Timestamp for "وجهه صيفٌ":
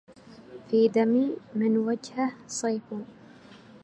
1.77-2.81